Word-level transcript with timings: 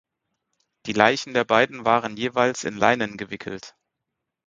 Die 0.87 0.93
Leichen 0.93 1.35
der 1.35 1.43
beiden 1.43 1.85
waren 1.85 2.17
jeweils 2.17 2.63
in 2.63 2.75
Leinen 2.75 3.17
gewickelt. 3.17 3.75